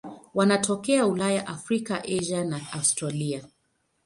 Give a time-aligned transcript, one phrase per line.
[0.33, 3.43] Wanatokea Ulaya, Afrika, Asia na Australia.